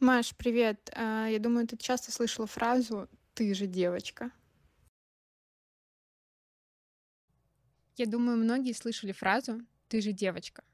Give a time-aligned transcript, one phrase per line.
[0.00, 0.90] Маш, привет.
[0.94, 4.32] А, Я думаю, ты часто слышала фразу «ты же девочка».
[7.96, 10.64] Я думаю, многие слышали фразу «ты же девочка».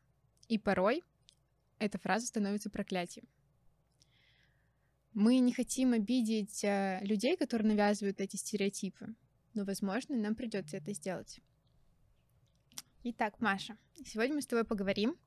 [0.49, 1.05] И порой
[1.79, 3.29] эта фраза становится проклятием.
[5.13, 9.15] Мы не хотим обидеть а, людей, которые навязывают эти стереотипы,
[9.53, 11.41] но, возможно, нам придется это сделать.
[13.05, 15.19] Итак, Маша, сегодня мы с тобой поговорим.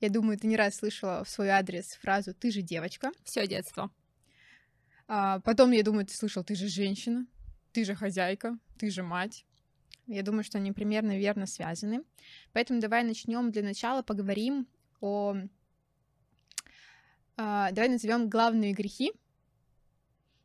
[0.00, 3.12] Я думаю, ты не раз слышала в свой адрес фразу «ты же девочка».
[3.24, 3.90] Все детство.
[5.06, 7.26] А, потом, я думаю, ты слышал «ты же женщина»,
[7.72, 9.44] «ты же хозяйка», «ты же мать».
[10.06, 12.04] Я думаю, что они примерно верно связаны.
[12.52, 14.68] Поэтому давай начнем для начала поговорим
[15.00, 15.36] о...
[17.36, 19.12] а, давай назовем главные грехи.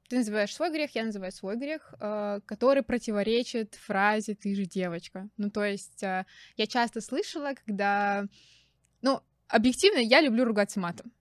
[0.07, 5.29] Ты называешь свой грех, я называю свой грех, а, который противоречит фразе «ты же девочка».
[5.37, 6.25] Ну, то есть а,
[6.55, 8.25] я часто слышала, когда...
[9.01, 11.11] Ну, объективно, я люблю ругаться матом.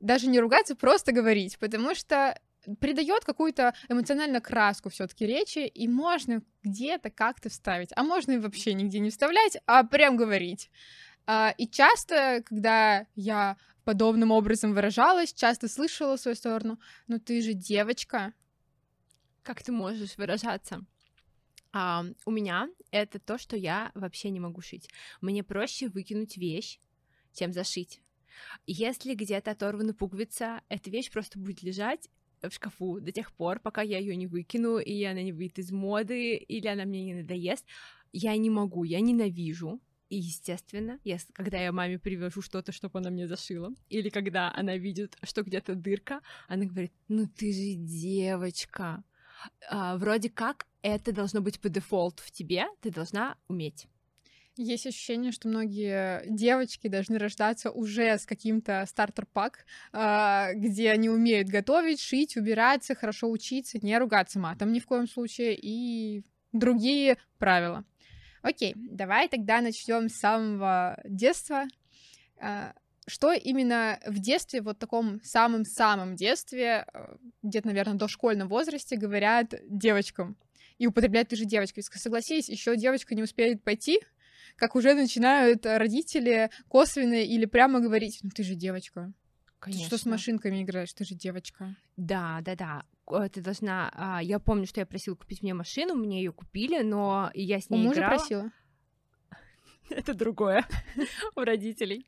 [0.00, 2.38] Даже не ругаться, просто говорить, потому что
[2.80, 8.74] придает какую-то эмоциональную краску все-таки речи, и можно где-то как-то вставить, а можно и вообще
[8.74, 10.70] нигде не вставлять, а прям говорить.
[11.26, 17.52] А, И часто, когда я подобным образом выражалась, часто слышала свою сторону, ну ты же
[17.52, 18.32] девочка.
[19.42, 20.84] Как ты можешь выражаться?
[21.72, 24.88] А, у меня это то, что я вообще не могу шить.
[25.20, 26.78] Мне проще выкинуть вещь,
[27.34, 28.00] чем зашить.
[28.66, 32.08] Если где-то оторвана пуговица, эта вещь просто будет лежать
[32.42, 35.70] в шкафу до тех пор, пока я ее не выкину, и она не выйдет из
[35.70, 37.64] моды, или она мне не надоест.
[38.12, 39.80] Я не могу, я ненавижу.
[40.10, 44.76] И, естественно, я, когда я маме привожу что-то, чтобы она мне зашила, или когда она
[44.76, 49.02] видит, что где-то дырка, она говорит, ну ты же девочка.
[49.70, 53.88] А, вроде как это должно быть по дефолту в тебе, ты должна уметь.
[54.56, 61.48] Есть ощущение, что многие девочки должны рождаться уже с каким-то стартер-пак, а, где они умеют
[61.48, 67.84] готовить, шить, убираться, хорошо учиться, не ругаться матом ни в коем случае и другие правила.
[68.42, 71.64] Окей, давай тогда начнем с самого детства.
[72.38, 72.74] А,
[73.08, 79.52] Что именно в детстве, вот таком самом-самом детстве, э, где-то, наверное, до школьном возрасте, говорят
[79.68, 80.36] девочкам
[80.78, 81.80] и употребляют ты же девочка.
[81.80, 84.00] Ведь, Согласись, еще девочка не успеет пойти,
[84.56, 89.12] как уже начинают родители косвенно или прямо говорить, ну ты же девочка,
[89.60, 91.74] ты что с машинками играешь, ты же девочка.
[91.96, 92.84] Да, да, да.
[93.28, 93.90] Ты должна.
[93.94, 97.66] а, Я помню, что я просила купить мне машину, мне ее купили, но я с
[97.68, 98.16] У ней мужа играла.
[98.16, 98.50] просила.
[99.90, 100.64] Это другое
[101.36, 102.06] у родителей.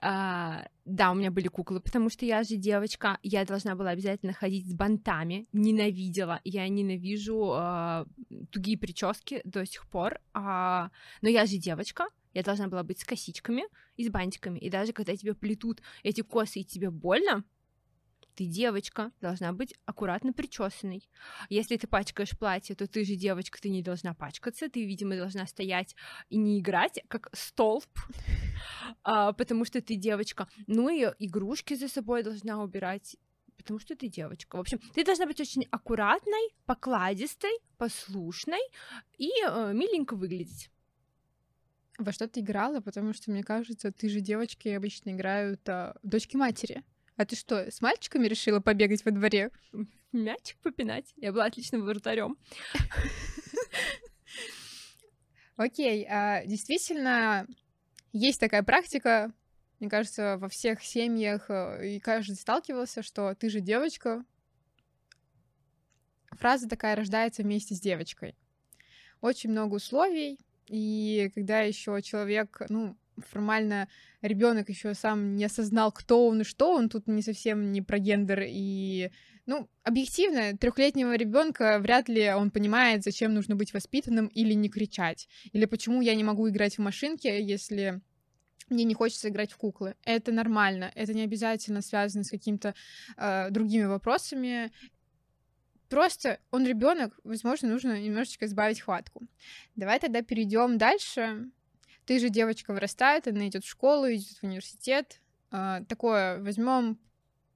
[0.00, 3.18] А, да, у меня были куклы, потому что я же девочка.
[3.22, 5.46] Я должна была обязательно ходить с бантами.
[5.52, 6.40] Ненавидела.
[6.44, 8.06] Я ненавижу а,
[8.50, 10.20] тугие прически до сих пор.
[10.32, 10.90] А,
[11.22, 12.06] но я же девочка.
[12.32, 13.64] Я должна была быть с косичками
[13.96, 14.58] и с бантиками.
[14.58, 17.44] И даже когда тебе плетут эти косы и тебе больно,
[18.34, 21.08] ты девочка, должна быть аккуратно причесанной.
[21.48, 25.46] Если ты пачкаешь платье, то ты же девочка, ты не должна пачкаться, ты, видимо, должна
[25.46, 25.94] стоять
[26.28, 27.86] и не играть, как столб,
[29.02, 30.48] а, потому что ты девочка.
[30.66, 33.16] Ну и игрушки за собой должна убирать,
[33.56, 34.56] потому что ты девочка.
[34.56, 38.62] В общем, ты должна быть очень аккуратной, покладистой, послушной
[39.18, 40.70] и э, миленько выглядеть.
[41.98, 42.80] Во что ты играла?
[42.80, 46.82] Потому что, мне кажется, ты же девочки обычно играют а, дочки матери.
[47.16, 49.50] А ты что, с мальчиками решила побегать во дворе?
[50.12, 51.12] Мячик попинать.
[51.16, 52.36] Я была отличным вратарем.
[55.56, 57.46] Окей, а, действительно,
[58.12, 59.32] есть такая практика,
[59.78, 64.24] мне кажется, во всех семьях, э, и каждый сталкивался, что ты же девочка.
[66.32, 68.36] Фраза такая рождается вместе с девочкой.
[69.20, 73.88] Очень много условий, и когда еще человек, ну, формально
[74.22, 77.98] ребенок еще сам не осознал, кто он и что он, тут не совсем не про
[77.98, 79.10] гендер и
[79.46, 85.28] ну, объективно, трехлетнего ребенка вряд ли он понимает, зачем нужно быть воспитанным или не кричать.
[85.52, 88.00] Или почему я не могу играть в машинки, если
[88.70, 89.96] мне не хочется играть в куклы.
[90.04, 90.90] Это нормально.
[90.94, 92.74] Это не обязательно связано с какими-то
[93.16, 94.72] э, другими вопросами.
[95.90, 99.26] Просто он ребенок, возможно, нужно немножечко сбавить хватку.
[99.76, 101.50] Давай тогда перейдем дальше.
[102.06, 105.20] Ты же девочка вырастает, она идет в школу, идет в университет.
[105.50, 106.98] Э, такое возьмем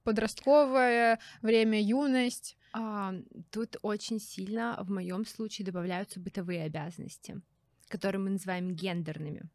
[0.03, 2.57] подростковое время, юность.
[2.73, 3.13] А,
[3.51, 7.41] тут очень сильно в моем случае добавляются бытовые обязанности,
[7.87, 9.49] которые мы называем гендерными.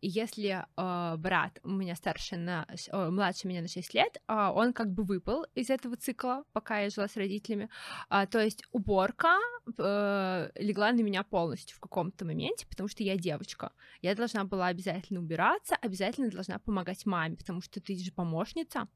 [0.00, 4.52] И если э, брат у меня старше на, о, младше меня на 6 лет, а,
[4.52, 7.68] он как бы выпал из этого цикла, пока я жила с родителями.
[8.08, 13.16] А, то есть уборка э, легла на меня полностью в каком-то моменте, потому что я
[13.16, 13.72] девочка.
[14.02, 18.88] Я должна была обязательно убираться, обязательно должна помогать маме, потому что ты же помощница.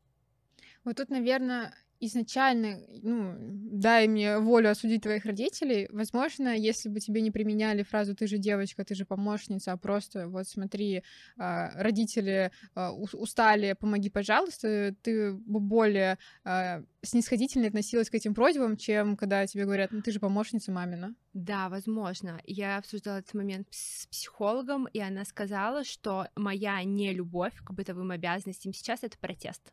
[0.84, 1.75] Вот тут, наверное,
[2.05, 5.89] изначально, ну, дай мне волю осудить твоих родителей.
[5.93, 10.29] Возможно, если бы тебе не применяли фразу «ты же девочка, ты же помощница», а просто
[10.29, 11.05] вот смотри,
[11.39, 18.77] а, родители а, устали, помоги, пожалуйста, ты бы более а, снисходительно относилась к этим просьбам,
[18.77, 21.15] чем когда тебе говорят, ну ты же помощница мамина.
[21.33, 22.41] Да, возможно.
[22.45, 28.73] Я обсуждала этот момент с психологом, и она сказала, что моя нелюбовь к бытовым обязанностям
[28.73, 29.73] сейчас— это протест.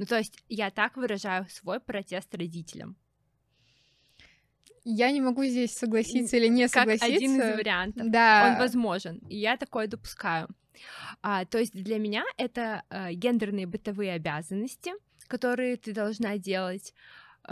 [0.00, 2.96] Ну, то есть я так выражаю свой протест родителям.
[4.82, 7.16] Я не могу здесь согласиться или не как согласиться.
[7.16, 8.10] один из вариантов.
[8.10, 8.48] Да.
[8.48, 9.18] Он возможен.
[9.28, 10.48] И я такое допускаю.
[11.20, 14.92] А, то есть для меня это а, гендерные бытовые обязанности,
[15.26, 16.94] которые ты должна делать.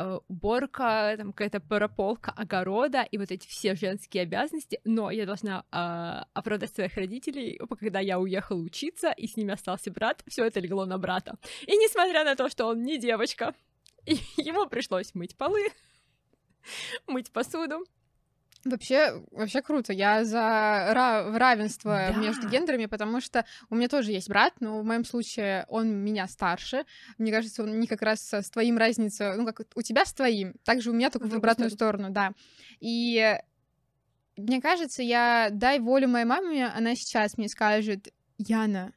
[0.00, 5.64] Э, уборка, там какая-то прополка огорода и вот эти все женские обязанности, но я должна
[5.72, 10.60] э, оправдать своих родителей, когда я уехала учиться, и с ними остался брат, все это
[10.60, 11.36] легло на брата.
[11.66, 13.56] И несмотря на то, что он не девочка,
[14.06, 15.66] ему пришлось мыть полы,
[17.08, 17.84] мыть посуду,
[18.64, 19.92] Вообще, вообще круто.
[19.92, 22.20] Я за равенство да.
[22.20, 26.26] между гендерами, потому что у меня тоже есть брат, но в моем случае он меня
[26.26, 26.84] старше.
[27.18, 30.54] Мне кажется, он не как раз с твоим разница, ну как у тебя с твоим,
[30.64, 32.32] также у меня только в обратную сторону, да.
[32.80, 33.38] И
[34.36, 38.92] мне кажется, я дай волю моей маме, она сейчас мне скажет, Яна,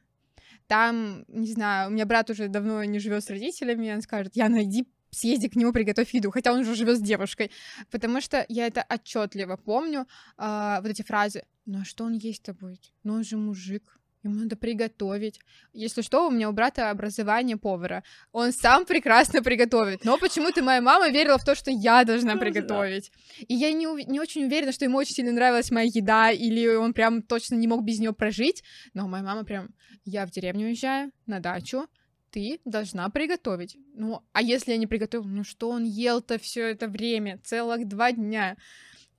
[0.66, 4.62] там, не знаю, у меня брат уже давно не живет с родителями, он скажет, Яна,
[4.64, 7.50] иди съезди к нему, приготовь еду, хотя он уже живет с девушкой,
[7.90, 10.06] потому что я это отчетливо помню,
[10.38, 12.92] э, вот эти фразы, ну а что он есть-то будет?
[13.04, 15.40] Ну он же мужик, ему надо приготовить.
[15.72, 18.04] Если что, у меня у брата образование повара.
[18.32, 20.04] Он сам прекрасно приготовит.
[20.04, 23.10] Но почему-то моя мама верила в то, что я должна приготовить.
[23.48, 26.92] И я не, не очень уверена, что ему очень сильно нравилась моя еда, или он
[26.92, 28.62] прям точно не мог без нее прожить.
[28.94, 29.70] Но моя мама прям,
[30.04, 31.86] я в деревню уезжаю, на дачу,
[32.32, 33.76] ты должна приготовить.
[33.94, 38.12] Ну, а если я не приготовила, ну что он ел-то все это время, целых два
[38.12, 38.56] дня?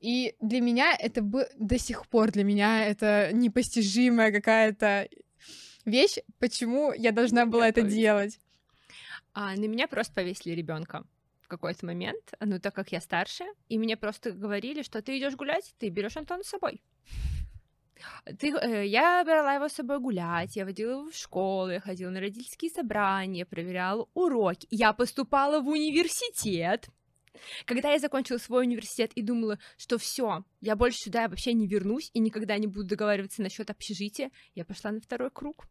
[0.02, 5.08] И для меня это бы до сих пор для меня это непостижимая какая-то
[5.86, 8.40] вещь, почему я должна была это делать.
[9.34, 11.06] А, на меня просто повесили ребенка
[11.42, 15.36] в какой-то момент, ну так как я старше, и мне просто говорили, что ты идешь
[15.36, 16.82] гулять, ты берешь Антона с собой.
[18.40, 22.10] Ты, э, я брала его с собой гулять, я водила его в школу, я ходила
[22.10, 24.68] на родительские собрания, проверяла уроки.
[24.72, 26.90] Я поступала в университет.
[27.66, 32.10] Когда я закончила свой университет и думала, что все, я больше сюда вообще не вернусь
[32.14, 35.68] и никогда не буду договариваться насчет общежития, я пошла на второй круг.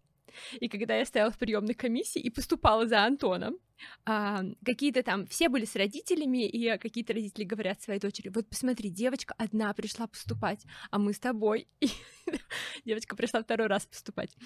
[0.61, 3.58] И когда я стояла в приемной комиссии и поступала за Антоном,
[4.05, 8.90] а, какие-то там, все были с родителями, и какие-то родители говорят своей дочери, вот посмотри,
[8.90, 11.67] девочка одна пришла поступать, а мы с тобой.
[11.81, 11.88] И
[12.84, 14.37] девочка пришла второй раз поступать.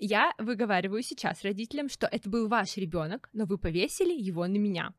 [0.00, 4.94] Я выговариваю сейчас родителям, что это был ваш ребенок, но вы повесили его на меня.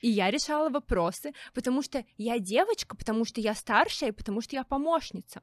[0.00, 4.64] И я решала вопросы, потому что я девочка, потому что я старшая, потому что я
[4.64, 5.42] помощница.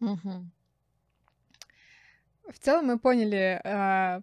[0.00, 0.50] Угу.
[2.52, 4.20] В целом мы поняли, э,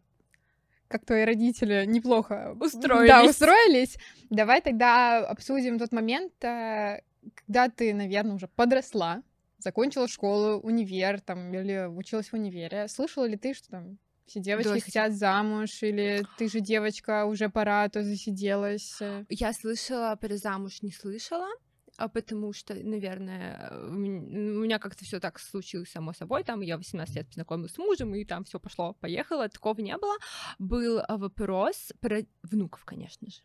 [0.87, 3.09] как твои родители неплохо устроились.
[3.09, 3.97] Да, устроились.
[4.29, 7.01] Давай тогда обсудим тот момент, э,
[7.33, 9.23] когда ты, наверное, уже подросла,
[9.57, 12.87] закончила школу, универ, там, или училась в универе.
[12.87, 17.87] Слышала ли ты, что там все девочки хотят замуж, или ты же девочка, уже пора,
[17.89, 18.99] то засиделась?
[19.29, 21.47] Я слышала, про замуж не слышала,
[21.97, 27.15] а потому что, наверное, у меня как-то все так случилось само собой, там я 18
[27.15, 30.15] лет познакомилась с мужем, и там все пошло, поехало, такого не было.
[30.59, 33.41] Был а, вопрос про внуков, конечно же.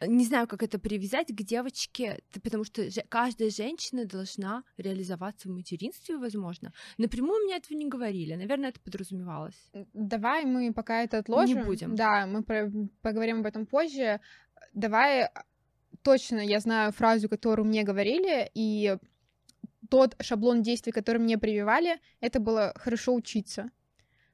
[0.00, 6.18] Не знаю, как это привязать к девочке, потому что каждая женщина должна реализоваться в материнстве,
[6.18, 6.72] возможно.
[6.98, 9.70] Напрямую мне этого не говорили, наверное, это подразумевалось.
[9.92, 11.58] Давай мы пока это отложим.
[11.58, 11.94] Не будем.
[11.94, 12.42] Да, мы
[13.02, 14.20] поговорим об этом позже.
[14.72, 15.28] Давай
[16.06, 18.96] точно я знаю фразу, которую мне говорили, и
[19.90, 23.70] тот шаблон действий, который мне прививали, это было хорошо учиться.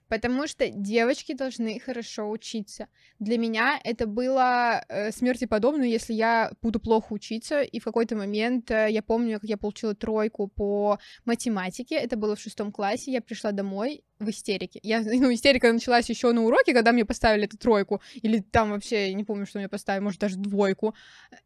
[0.09, 2.89] Потому что девочки должны хорошо учиться.
[3.19, 8.17] Для меня это было э, смерти подобно, если я буду плохо учиться, и в какой-то
[8.17, 13.13] момент э, я помню, как я получила тройку по математике, это было в шестом классе,
[13.13, 14.81] я пришла домой, в истерике.
[14.83, 19.09] Я, ну, истерика началась еще на уроке, когда мне поставили эту тройку, или там вообще,
[19.09, 20.95] я не помню, что мне поставили, может, даже двойку.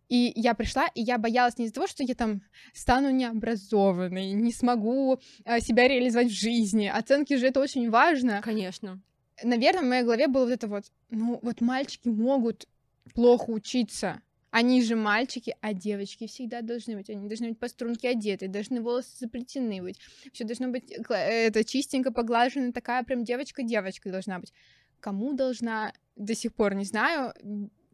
[0.09, 2.43] И я пришла, и я боялась не из-за того, что я там
[2.73, 6.87] стану необразованной, не смогу а, себя реализовать в жизни.
[6.87, 8.41] Оценки же это очень важно.
[8.43, 9.01] Конечно.
[9.43, 12.67] Наверное, в моей голове было вот это вот, ну, вот мальчики могут
[13.15, 14.21] плохо учиться,
[14.57, 17.11] они же мальчики, а девочки всегда должны быть.
[17.11, 19.99] Они должны быть по струнке одеты, должны волосы заплетены быть.
[20.33, 24.55] Все должно быть это чистенько поглажено, такая прям девочка-девочка должна быть.
[25.01, 27.35] кому должна, до сих пор не знаю.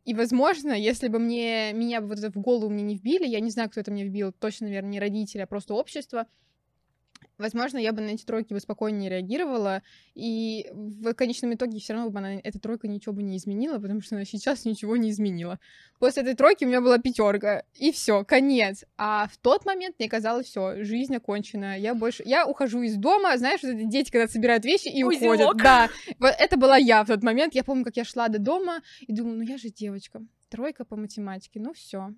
[0.05, 3.51] И, возможно, если бы мне, меня вот это в голову мне не вбили, я не
[3.51, 6.27] знаю, кто это мне вбил, точно, наверное, не родители, а просто общество,
[7.43, 9.83] возможно, я бы на эти тройки бы спокойнее реагировала,
[10.15, 14.01] и в конечном итоге все равно бы она, эта тройка ничего бы не изменила, потому
[14.01, 15.59] что она сейчас ничего не изменила.
[15.99, 18.85] После этой тройки у меня была пятерка, и все, конец.
[18.97, 21.79] А в тот момент мне казалось, все, жизнь окончена.
[21.79, 25.55] Я больше, я ухожу из дома, знаешь, вот эти дети, когда собирают вещи и Узелок.
[25.55, 25.63] уходят.
[25.63, 27.55] Да, вот это была я в тот момент.
[27.55, 30.97] Я помню, как я шла до дома и думаю, ну я же девочка, тройка по
[30.97, 32.15] математике, ну все,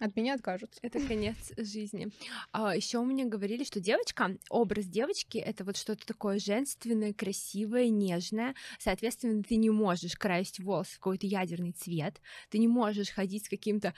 [0.00, 0.80] от меня откажутся.
[0.82, 2.08] Это конец жизни.
[2.52, 8.54] А, еще мне говорили, что девочка, образ девочки это вот что-то такое женственное, красивое, нежное.
[8.78, 13.48] Соответственно, ты не можешь красить волосы в какой-то ядерный цвет, ты не можешь ходить с
[13.48, 13.94] каким-то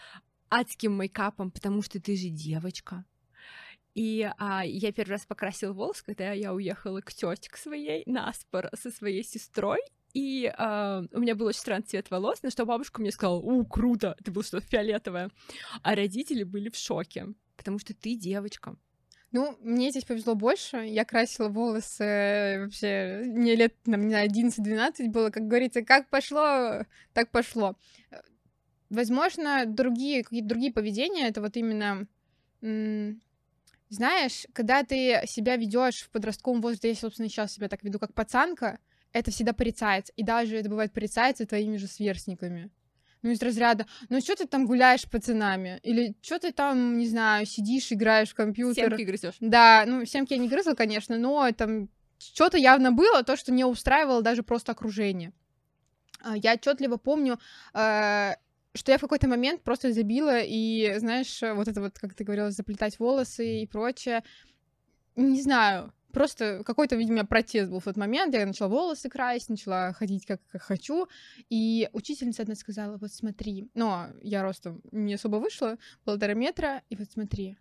[0.51, 3.05] адским мейкапом, потому что ты же девочка.
[3.95, 8.33] И а, я первый раз покрасила волосы, когда я уехала к тете к своей на
[8.33, 9.81] спор со своей сестрой,
[10.15, 13.65] и э, у меня был очень странный цвет волос, на что бабушка мне сказала, у,
[13.65, 15.31] круто, это было что-то фиолетовое.
[15.83, 18.77] А родители были в шоке, потому что ты девочка.
[19.33, 20.77] Ну, мне здесь повезло больше.
[20.77, 26.85] Я красила волосы вообще мне лет, там, не знаю, 11-12 было, как говорится, как пошло,
[27.15, 27.77] так пошло.
[28.91, 32.07] Возможно, другие, какие-то другие поведения, это вот именно
[33.89, 38.15] знаешь, когда ты себя ведешь в подростковом возрасте, я, собственно, сейчас себя так веду, как
[38.15, 38.79] пацанка,
[39.13, 40.13] это всегда порицается.
[40.17, 42.71] И даже это бывает порицается твоими же сверстниками.
[43.23, 45.79] Ну, из разряда, ну, что ты там гуляешь с пацанами?
[45.85, 48.91] Или что ты там, не знаю, сидишь, играешь в компьютер?
[48.91, 49.37] Семки грызешь.
[49.39, 51.89] Да, ну, семки я не грызла, конечно, но там
[52.19, 55.33] что-то явно было, то, что не устраивало даже просто окружение.
[56.21, 57.39] А, я отчетливо помню,
[57.75, 58.35] э,
[58.75, 62.51] что я в какой-то момент просто забила и, знаешь, вот это вот, как ты говорила,
[62.51, 64.25] заплетать волосы и прочее.
[65.15, 68.35] Не знаю, Просто какой-то, видимо, протест был в тот момент.
[68.35, 71.09] Я начала волосы красить, начала ходить как, как хочу.
[71.49, 73.69] И учительница одна сказала, вот смотри.
[73.75, 76.83] Но я ростом не особо вышла, полтора метра.
[76.91, 77.57] И вот смотри,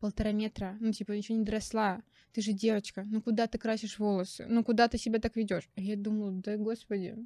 [0.00, 2.02] полтора метра, ну, типа, еще не доросла.
[2.32, 4.46] Ты же девочка, ну куда ты красишь волосы?
[4.48, 5.68] Ну куда ты себя так ведешь?
[5.76, 7.16] А я думала, да господи.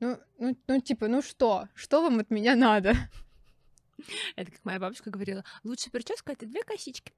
[0.00, 1.68] Ну, ну, ну, типа, ну что?
[1.74, 2.94] Что вам от меня надо?
[4.36, 7.12] Это как моя бабушка говорила, лучше прическа— это две косички.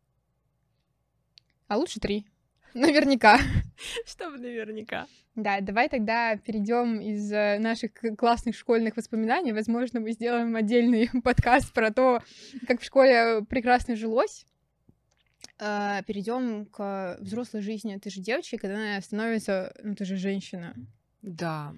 [1.66, 2.26] А лучше три.
[2.74, 3.38] Наверняка.
[4.06, 5.06] Чтобы наверняка.
[5.34, 9.52] Да, давай тогда перейдем из э, наших классных школьных воспоминаний.
[9.52, 12.20] Возможно, мы сделаем отдельный подкаст про то,
[12.66, 14.44] как в школе прекрасно жилось.
[15.60, 17.96] А, перейдем к взрослой жизни.
[17.96, 20.74] Ты же девочка, когда она становится, ну ты же женщина.
[21.22, 21.74] Да.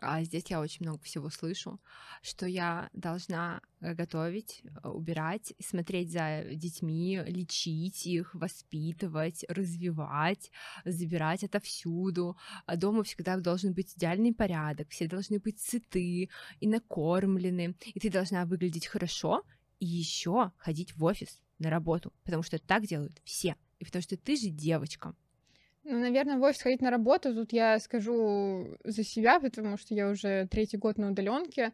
[0.00, 1.80] А здесь я очень много всего слышу,
[2.22, 10.52] что я должна э, готовить, э, убирать, смотреть за детьми, лечить их, воспитывать, развивать,
[10.84, 12.36] забирать отовсюду.
[12.66, 16.28] А дома всегда должен быть идеальный порядок, все должны быть сыты
[16.60, 19.42] и накормлены, и ты должна выглядеть хорошо,
[19.80, 24.16] и еще ходить в офис на работу, потому что так делают все, и потому что
[24.16, 25.14] ты же девочка.
[25.90, 30.10] Ну, наверное, в офис ходить на работу, тут я скажу за себя, потому что я
[30.10, 31.72] уже третий год на удаленке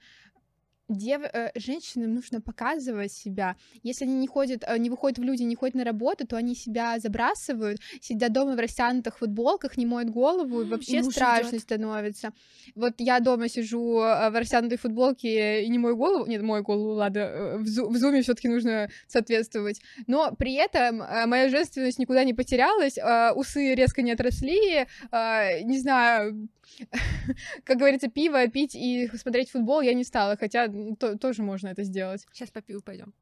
[0.89, 1.23] дев...
[1.33, 3.57] Э, женщинам нужно показывать себя.
[3.83, 6.55] Если они не ходят, э, не выходят в люди, не ходят на работу, то они
[6.55, 11.63] себя забрасывают, сидят дома в растянутых футболках, не моют голову, и вообще и страшно идет.
[11.63, 12.33] становится.
[12.75, 16.91] Вот я дома сижу э, в растянутой футболке и не мою голову, нет, мою голову,
[16.95, 17.89] ладно, в, зу...
[17.89, 22.99] в зуме все таки нужно соответствовать, но при этом моя женственность никуда не потерялась,
[23.37, 26.49] усы резко не отросли, не знаю,
[27.65, 31.85] как говорится, пиво пить и смотреть футбол я не стала, хотя то, тоже можно это
[31.85, 32.27] сделать.
[32.33, 33.13] Сейчас по пиву пойдем.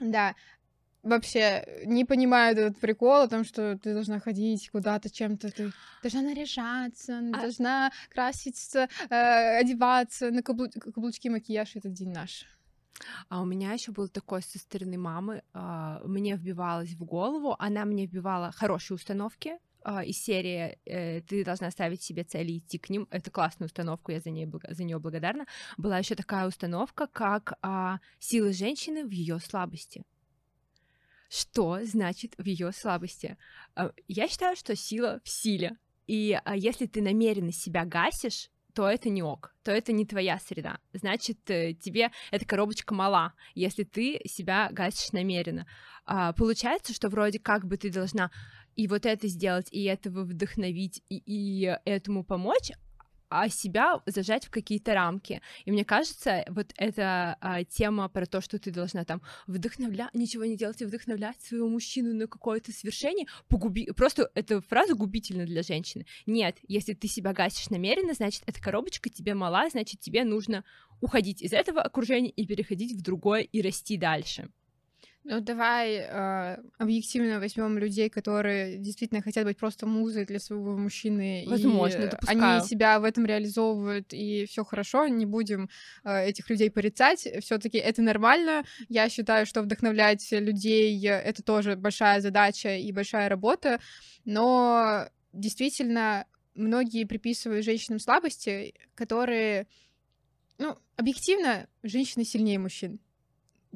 [0.00, 0.34] Да.
[1.02, 6.22] Вообще не понимаю этот прикол о том, что ты должна ходить куда-то чем-то, ты должна
[6.22, 7.40] наряжаться, а...
[7.40, 10.68] должна краситься, э, одеваться, на каблу...
[10.68, 12.44] каблучки, макияж, этот день наш.
[13.28, 17.84] А у меня еще был такой со стороны мамы, э, мне вбивалось в голову, она
[17.84, 22.76] мне вбивала хорошие установки, а, из серии э, «Ты должна ставить себе цели и идти
[22.76, 23.06] к ним».
[23.12, 25.46] Это классная установка, я за, ней, за нее благодарна.
[25.76, 30.02] Была еще такая установка, как а, «Сила женщины в ее слабости».
[31.28, 33.36] Что значит в ее слабости?
[33.76, 35.76] А, я считаю, что сила в силе.
[36.08, 40.80] И если ты намеренно себя гасишь, то это не ок, то это не твоя среда.
[40.92, 45.66] Значит, э, тебе эта коробочка мала, если ты себя гасишь намеренно.
[46.04, 48.30] А, получается, что вроде как бы ты должна
[48.76, 52.70] и вот это сделать, и этого вдохновить, и, и этому помочь,
[53.28, 55.40] а себя зажать в какие-то рамки.
[55.64, 60.44] И мне кажется, вот эта а, тема про то, что ты должна там вдохновлять, ничего
[60.44, 63.90] не делать и вдохновлять своего мужчину на какое-то свершение, погуби...
[63.92, 66.06] просто эта фраза губительна для женщины.
[66.26, 70.64] Нет, если ты себя гасишь намеренно, значит, эта коробочка тебе мала, значит, тебе нужно
[71.00, 74.48] уходить из этого окружения и переходить в другое и расти дальше.
[75.28, 81.44] Ну, давай э, объективно возьмем людей, которые действительно хотят быть просто музой для своего мужчины.
[81.48, 85.68] Возможно, и Они себя в этом реализовывают, и все хорошо, не будем
[86.04, 87.26] э, этих людей порицать.
[87.40, 88.62] Все-таки это нормально.
[88.88, 93.80] Я считаю, что вдохновлять людей это тоже большая задача и большая работа.
[94.24, 99.66] Но действительно, многие приписывают женщинам слабости, которые,
[100.58, 103.00] ну, объективно, женщины сильнее мужчин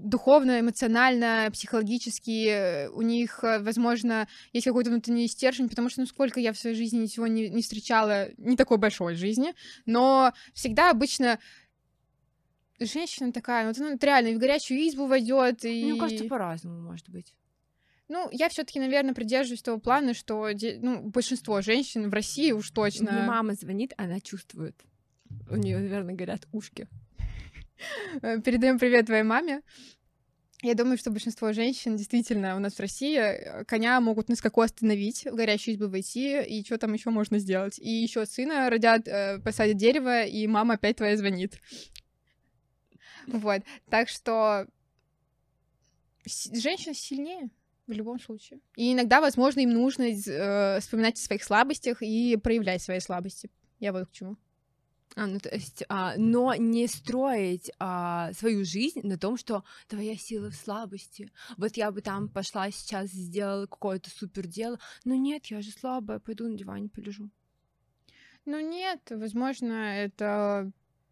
[0.02, 6.06] духовно, эмоционально, психологически э, у них, э, возможно, есть какой-то внутренний стержень, потому что, ну,
[6.06, 9.54] сколько я в своей жизни ничего не, не встречала, не такой большой жизни,
[9.86, 11.38] но всегда обычно
[12.78, 15.84] женщина такая, вот, реально и в горячую избу войдет и...
[15.84, 17.34] Мне кажется, по-разному, может быть.
[18.08, 20.48] Ну, я все-таки, наверное, придерживаюсь того плана, что
[20.80, 23.12] ну, большинство женщин в России уж точно.
[23.12, 24.74] Мне мама звонит, она чувствует.
[25.48, 26.88] У нее, наверное, горят ушки.
[28.22, 29.62] Э, передаем привет твоей маме.
[30.62, 34.60] Я думаю, что большинство женщин действительно у нас в России э, коня могут на скаку
[34.60, 37.78] остановить, в горящую избу войти, и что там еще можно сделать.
[37.78, 41.58] И еще сына родят, э, посадят дерево, и мама опять твоя звонит.
[43.26, 43.62] Вот.
[43.88, 44.66] Так что
[46.26, 47.48] женщина сильнее
[47.86, 48.60] в любом случае.
[48.76, 53.50] И иногда, возможно, им нужно э, вспоминать о своих слабостях и проявлять свои слабости.
[53.78, 54.36] Я вот к чему.
[55.16, 60.16] А, ну, то есть, а, но не строить а, свою жизнь на том, что твоя
[60.16, 61.30] сила в слабости.
[61.56, 64.78] Вот я бы там пошла сейчас, сделала какое-то супер дело.
[65.04, 67.30] Но нет, я же слабая, пойду на диване полежу.
[68.46, 70.70] Ну нет, возможно, это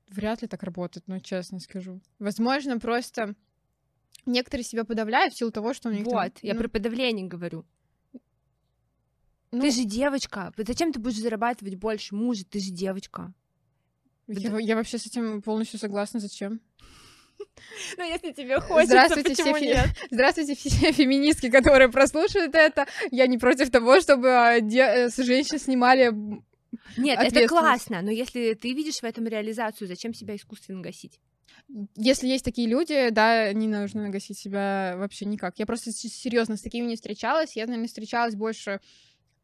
[0.08, 2.00] вряд ли так работает, но честно скажу.
[2.18, 3.34] Возможно, просто
[4.26, 6.04] некоторые себя подавляют в силу того, что у них...
[6.04, 6.60] Вот, там, я ну...
[6.60, 7.66] про подавление говорю.
[9.50, 9.60] Ну...
[9.60, 10.52] Ты же девочка.
[10.56, 12.44] Зачем ты будешь зарабатывать больше мужа?
[12.44, 13.32] Ты же девочка.
[14.28, 16.20] Я, я вообще с этим полностью согласна.
[16.20, 16.60] Зачем?
[17.96, 19.86] Ну, если тебе хочется, Здравствуйте, почему все нет?
[20.10, 22.86] Здравствуйте, все феминистки, которые прослушают это.
[23.10, 24.80] Я не против того, чтобы а, де...
[24.80, 26.12] Э, с женщин снимали
[26.96, 31.20] Нет, это классно, но если ты видишь в этом реализацию, зачем себя искусственно гасить?
[31.96, 35.58] Если есть такие люди, да, не нужно гасить себя вообще никак.
[35.58, 37.56] Я просто серьезно с такими не встречалась.
[37.56, 38.80] Я, наверное, встречалась больше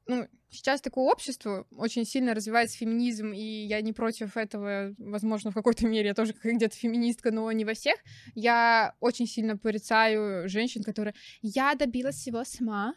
[0.07, 5.55] ну, сейчас такое общество, очень сильно развивается феминизм, и я не против этого, возможно, в
[5.55, 7.97] какой-то мере я тоже где-то феминистка, но не во всех.
[8.35, 12.95] Я очень сильно порицаю женщин, которые «я добилась всего сама»,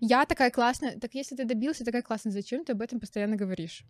[0.00, 0.98] «я такая классная».
[0.98, 3.84] Так если ты добился такая классная, зачем ты об этом постоянно говоришь?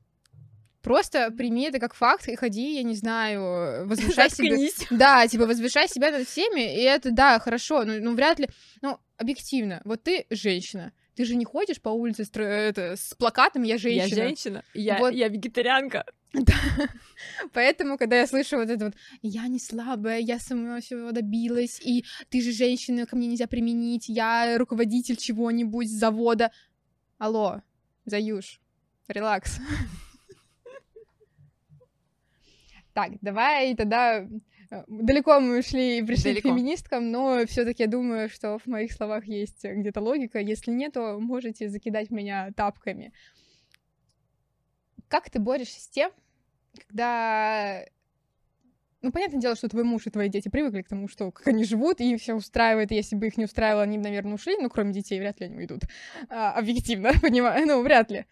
[0.82, 4.56] Просто прими это как факт и ходи, я не знаю, возвышай себя.
[4.90, 8.48] Да, типа возвышай себя над всеми, и это, да, хорошо, но ну, вряд ли,
[8.80, 13.62] ну, объективно, вот ты женщина, ты же не ходишь по улице с, это, с плакатом
[13.62, 14.08] «Я женщина».
[14.08, 15.14] Я женщина, я, вот.
[15.14, 16.06] я вегетарианка.
[16.32, 16.54] Да.
[17.52, 22.04] Поэтому, когда я слышу вот это вот «Я не слабая, я сама всего добилась, и
[22.30, 26.50] ты же женщина, ко мне нельзя применить, я руководитель чего-нибудь, завода».
[27.18, 27.62] Алло,
[28.04, 28.60] Заюш,
[29.08, 29.58] релакс.
[32.94, 34.28] Так, давай тогда
[34.88, 36.48] далеко мы ушли и пришли Далеко.
[36.48, 40.38] к феминисткам, но все-таки я думаю, что в моих словах есть где-то логика.
[40.38, 43.12] Если нет, то можете закидать меня тапками.
[45.08, 46.10] Как ты борешься с тем,
[46.88, 47.84] когда
[49.02, 51.64] ну, понятное дело, что твой муж и твои дети привыкли к тому, что как они
[51.64, 54.92] живут, и все устраивает, если бы их не устраивало, они бы, наверное, ушли, ну, кроме
[54.92, 55.82] детей, вряд ли они уйдут.
[56.28, 58.26] А, объективно, понимаю, ну, вряд ли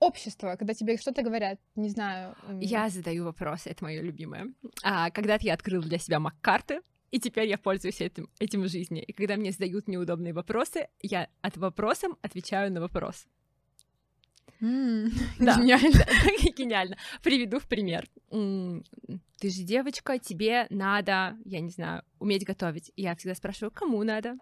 [0.00, 2.36] общество, когда тебе что-то говорят, не знаю.
[2.60, 4.52] Я задаю вопросы, это мое любимое.
[4.82, 6.80] А, когда-то я открыл для себя Маккарты,
[7.10, 9.02] и теперь я пользуюсь этим, этим в жизни.
[9.02, 13.26] И когда мне задают неудобные вопросы, я от вопросом отвечаю на вопрос.
[14.60, 16.04] Mm, да, гениально.
[16.56, 16.96] гениально.
[17.22, 18.08] Приведу в пример.
[18.30, 22.92] Ты же девочка, тебе надо, я не знаю, уметь готовить.
[22.96, 24.36] Я всегда спрашиваю, кому надо?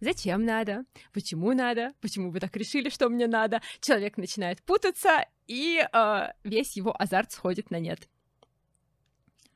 [0.00, 3.60] Зачем надо, почему надо, почему вы так решили, что мне надо.
[3.80, 8.08] Человек начинает путаться, и э, весь его азарт сходит на нет.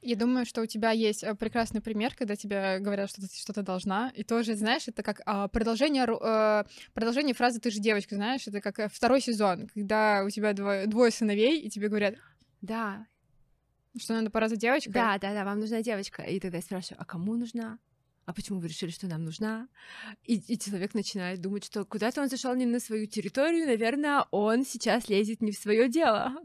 [0.02, 3.62] Я думаю, что у тебя есть э, прекрасный пример, когда тебе говорят, что ты что-то
[3.62, 4.10] должна.
[4.14, 8.62] И тоже, знаешь, это как а, продолжение, а, продолжение фразы «ты же девочка», знаешь, это
[8.62, 12.14] как э, второй сезон, когда у тебя двое, двое сыновей, и тебе говорят
[12.62, 13.06] «Да».
[13.98, 14.92] Что надо пора за девочкой?
[14.92, 16.22] Да, да, да, вам нужна девочка.
[16.22, 17.78] И тогда я спрашиваю, а кому нужна?
[18.30, 19.66] А почему вы решили, что нам нужна?
[20.24, 24.64] И, и человек начинает думать, что куда-то он зашел не на свою территорию, наверное, он
[24.64, 26.36] сейчас лезет не в свое дело.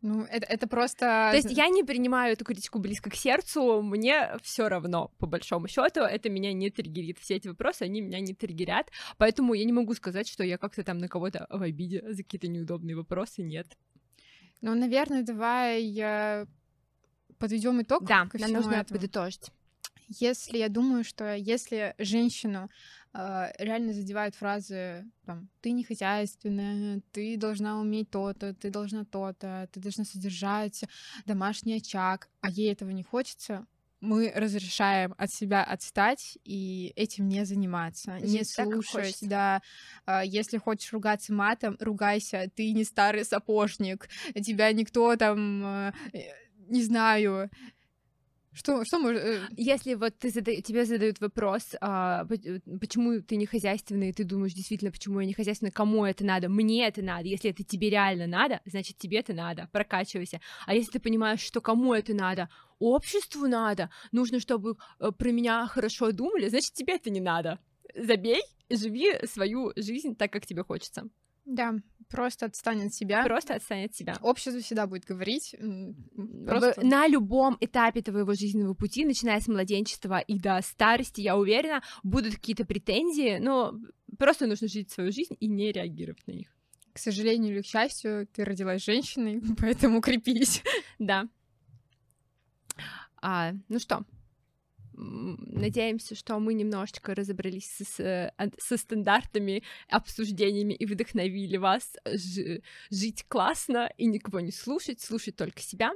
[0.00, 1.28] Ну, это, это просто...
[1.32, 5.68] То есть я не принимаю эту критику близко к сердцу, мне все равно, по большому
[5.68, 7.18] счету, это меня не триггерит.
[7.18, 10.82] Все эти вопросы, они меня не триггерят, поэтому я не могу сказать, что я как-то
[10.82, 13.66] там на кого-то в обиде за какие-то неудобные вопросы, нет.
[14.62, 16.46] Ну, наверное, давай
[17.36, 18.04] подведем итог.
[18.04, 18.98] Да, нам нужно этому.
[18.98, 19.52] подытожить.
[20.08, 22.70] Если я думаю, что если женщину
[23.14, 29.68] э, реально задевают фразы там ты не хозяйственная, ты должна уметь то-то, ты должна то-то,
[29.72, 30.84] ты должна содержать
[31.26, 33.66] домашний очаг, а ей этого не хочется,
[34.02, 39.62] мы разрешаем от себя отстать и этим не заниматься, Жить не слушать, да.
[40.04, 44.08] А, если хочешь ругаться матом, ругайся, ты не старый сапожник,
[44.44, 45.92] тебя никто там, э,
[46.68, 47.48] не знаю,
[48.52, 49.22] что, что может...
[49.22, 50.60] Э, Если вот ты зада...
[50.60, 55.26] тебе задают вопрос, а, э, почему ты не хозяйственный, и ты думаешь, действительно, почему я
[55.26, 59.18] не хозяйственный, кому это надо, мне это надо, если это тебе реально надо, значит, тебе
[59.18, 60.40] это надо, прокачивайся.
[60.66, 65.66] А если ты понимаешь, что кому это надо, обществу надо, нужно, чтобы э, про меня
[65.66, 67.58] хорошо думали, значит, тебе это не надо.
[67.94, 71.08] Забей, живи свою жизнь так, как тебе хочется.
[71.44, 71.74] Да,
[72.12, 73.24] просто отстань от себя.
[73.24, 74.16] Просто отстань от себя.
[74.20, 75.56] Общество всегда будет говорить.
[76.46, 76.84] Просто...
[76.84, 82.34] На любом этапе твоего жизненного пути, начиная с младенчества и до старости, я уверена, будут
[82.34, 83.74] какие-то претензии, но
[84.18, 86.48] просто нужно жить свою жизнь и не реагировать на них.
[86.92, 90.62] К сожалению или к счастью, ты родилась женщиной, поэтому крепись.
[90.98, 91.26] Да.
[93.22, 94.04] А, ну что,
[95.02, 101.96] Надеемся, что мы немножечко разобрались с, со стандартами, обсуждениями и вдохновили вас
[102.90, 105.92] жить классно и никого не слушать, слушать только себя.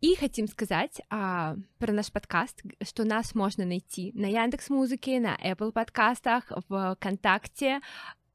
[0.00, 5.36] И хотим сказать а, про наш подкаст, что нас можно найти на Яндекс Музыке, на
[5.36, 7.80] Apple подкастах, в ВКонтакте,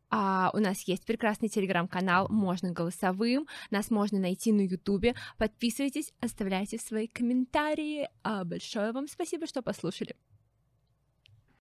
[0.09, 5.15] а, у нас есть прекрасный телеграм-канал, можно голосовым, нас можно найти на ютубе.
[5.37, 8.09] Подписывайтесь, оставляйте свои комментарии.
[8.23, 10.15] А, большое вам спасибо, что послушали.